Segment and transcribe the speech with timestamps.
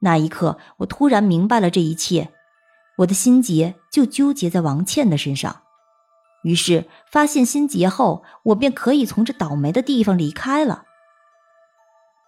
[0.00, 2.30] 那一刻，我突然明白了这一切，
[2.98, 5.62] 我的心结就纠结在王倩的身上。
[6.42, 10.84] 于是发现心结后，我便可以从这倒霉的地方离开了。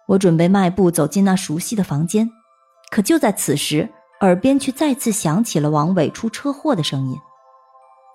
[0.07, 2.29] 我准备迈步走进那熟悉的房间，
[2.89, 3.87] 可就在此时，
[4.21, 7.17] 耳边却再次响起了王伟出车祸的声音。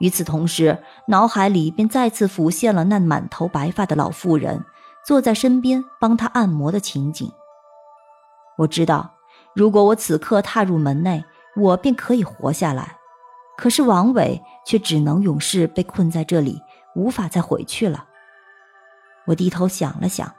[0.00, 4.62] 与此同时，脑海里便再次浮现了那满头白发的老妇人
[5.06, 7.30] 坐在身边帮他按摩的情景。
[8.58, 9.13] 我知道。
[9.54, 11.24] 如果我此刻踏入门内，
[11.56, 12.96] 我便可以活下来。
[13.56, 16.60] 可是王伟却只能永世被困在这里，
[16.96, 18.04] 无法再回去了。
[19.26, 20.34] 我低头想了想，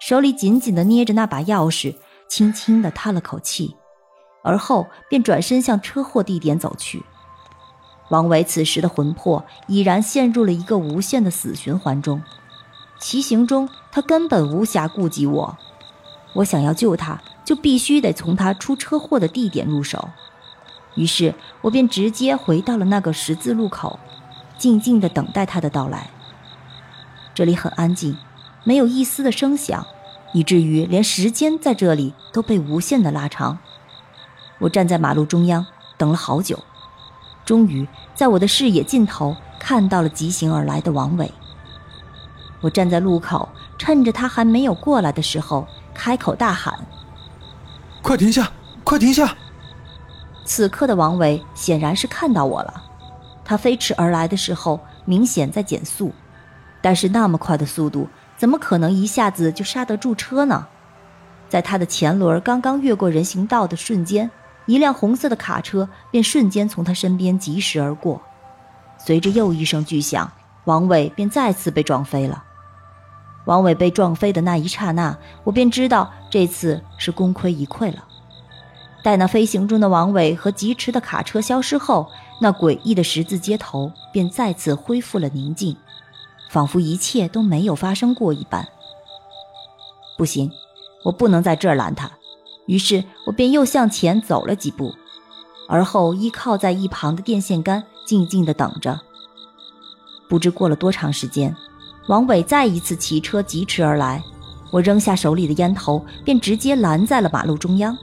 [0.00, 1.94] 手里紧紧地捏着那把钥匙，
[2.28, 3.76] 轻轻地叹了口气，
[4.42, 7.04] 而后便转身向车祸地点走去。
[8.10, 12.20] 王伟此时的魂魄已然陷入了一个无限的死循环中，
[12.98, 15.56] 骑行中他根本无暇顾及我。
[16.34, 17.20] 我想要救他。
[17.46, 20.10] 就必须得从他出车祸的地点入手，
[20.96, 24.00] 于是我便直接回到了那个十字路口，
[24.58, 26.10] 静静地等待他的到来。
[27.32, 28.18] 这里很安静，
[28.64, 29.86] 没有一丝的声响，
[30.32, 33.58] 以至于连时间在这里都被无限的拉长。
[34.58, 35.64] 我站在马路中央
[35.96, 36.58] 等了好久，
[37.44, 41.30] 终于在我的视野尽头看到了疾行而来的王伟。
[42.62, 46.84] 我站在路口，趁着他还没有过来的时候，开口大喊。
[48.06, 48.48] 快停下！
[48.84, 49.36] 快停下！
[50.44, 52.84] 此刻的王伟显然是看到我了，
[53.44, 56.12] 他飞驰而来的时候明显在减速，
[56.80, 60.68] 但是那么快的速度，怎么可能一下子就刹得住车呢？
[61.48, 64.30] 在他的前轮刚刚越过人行道的瞬间，
[64.66, 68.22] 一辆红色的卡车便瞬间从他身边疾驶而过，
[68.98, 70.30] 随着又一声巨响，
[70.66, 72.44] 王伟便再次被撞飞了。
[73.46, 78.04] 王伟被撞飞的那一刹那，我便知道这次是功亏一篑了。
[79.02, 85.76] 待那飞行中的王伟和疾驰的卡车消失后，那诡异的十字街头便再次恢复了宁静，
[86.50, 88.66] 仿佛一切都没有发生过一般。
[90.18, 90.50] 不行，
[91.04, 92.10] 我不能在这儿拦他。
[92.66, 94.92] 于是我便又向前走了几步，
[95.68, 99.00] 而后依靠在一旁的电线杆，静静地等着。
[100.28, 101.54] 不知过了多长时间。
[102.08, 104.22] 王伟再一次骑车疾驰而来，
[104.70, 107.96] 我扔下手里的烟头，便直接拦在了马路中央。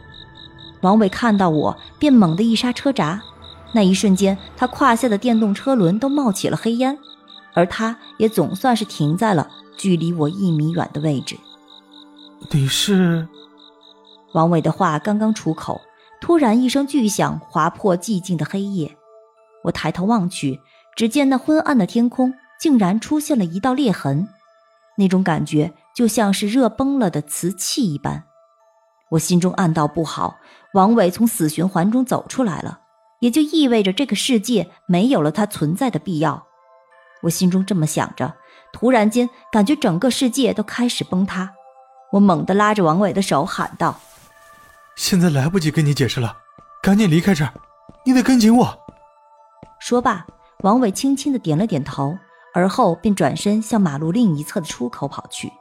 [0.81, 3.21] 王伟看到我，便猛地一刹车闸，
[3.71, 6.97] 那一瞬间，他胯下的电动车轮都冒起了黑烟，
[7.53, 11.37] 而他也总算是停在了距离我一米远的位置。
[12.51, 13.25] 你是？
[14.33, 15.79] 王伟的话刚刚出口，
[16.19, 18.97] 突然一声巨响划破寂静的黑夜。
[19.63, 20.59] 我抬头望去，
[20.97, 22.33] 只见那昏暗的天空。
[22.59, 24.27] 竟然出现了一道裂痕，
[24.97, 28.23] 那种感觉就像是热崩了的瓷器一般。
[29.11, 30.37] 我心中暗道不好，
[30.73, 32.79] 王伟从死循环中走出来了，
[33.19, 36.47] 也就意味着这个世界没有了他存在的必要。
[37.21, 38.33] 我心中这么想着，
[38.71, 41.53] 突然间感觉整个世界都开始崩塌。
[42.11, 43.99] 我猛地拉着王伟的手，喊道
[44.97, 46.37] ：“现在来不及跟你解释了，
[46.81, 47.53] 赶紧离开这儿，
[48.05, 48.79] 你得跟紧我。”
[49.79, 50.25] 说罢，
[50.59, 52.17] 王伟轻轻的点了点头。
[52.53, 55.51] 而后便转身向马路另一侧的出口跑去。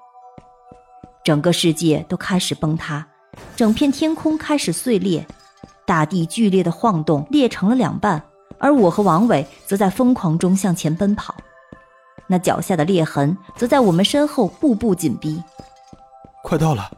[1.24, 3.06] 整个世界都开始崩塌，
[3.56, 5.26] 整片天空开始碎裂，
[5.86, 8.22] 大地剧烈的晃动，裂成了两半。
[8.58, 11.34] 而我和王伟则在疯狂中向前奔跑，
[12.28, 15.42] 那脚下的裂痕则在我们身后步步紧逼。
[16.44, 16.90] 快到了，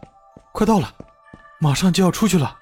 [0.53, 0.93] 快到了，
[1.61, 2.57] 马上就要出去了。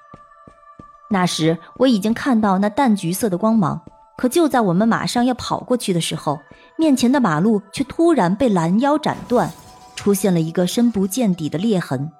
[1.09, 3.81] 那时我已经看到那淡橘色的光芒。
[4.15, 6.39] 可就在我们马上要跑过去的时候，
[6.77, 9.51] 面前的马路却突然被拦腰斩断，
[9.95, 12.11] 出现了一个深不见底的裂痕，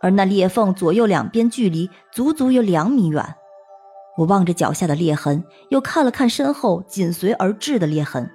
[0.00, 3.24] 而那裂缝左右两边距离足足有两米远。
[4.16, 8.28] 我望着脚下的裂痕，又看了看身后紧随而至的裂痕，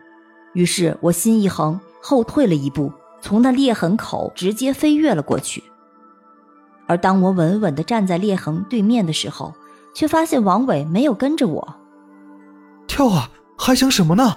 [0.54, 2.92] 于是我心一横，后退了一步，
[3.22, 5.62] 从那裂痕口直接飞跃了过去。
[6.88, 9.54] 而当我稳稳地站在裂痕对面的时候，
[9.94, 11.76] 却发现王伟没有跟着我。
[12.88, 13.30] 跳啊！
[13.58, 14.36] 还想什么呢？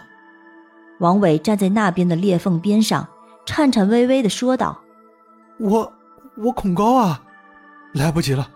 [0.98, 3.06] 王伟站在那边的裂缝边上，
[3.44, 4.80] 颤颤巍巍的说道
[5.60, 5.92] ：“我
[6.36, 7.22] 我恐高啊，
[7.92, 8.48] 来不及了，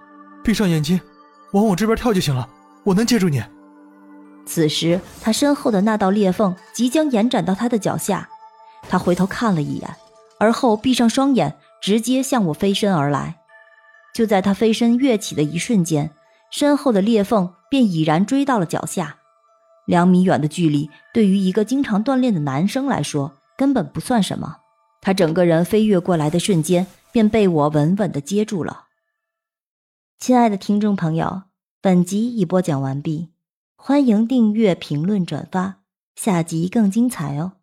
[0.42, 1.00] 闭上眼睛，
[1.52, 2.48] 往我这边跳就行了，
[2.84, 3.42] 我能接住你。
[4.46, 8.28] 此时，他身后的那道裂缝即将延展到他的脚下，
[8.88, 9.96] 他回头看了一眼，
[10.38, 13.36] 而后闭上双眼，直接向我飞身而来。
[14.14, 16.10] 就在他飞身跃起的一瞬间，
[16.50, 19.18] 身后的裂缝便已然追到了脚下。
[19.90, 24.58] 两米远的距离，对于一个经常锻炼的男生来说，根本不算什么。
[25.00, 28.84] 他整个人飞跃过来的瞬间，便被我稳稳地接住了。
[30.20, 31.42] 亲爱的听众朋友，
[31.82, 33.30] 本集已播讲完毕，
[33.74, 35.78] 欢迎订阅、评论、转发，
[36.14, 37.54] 下集更精彩哦。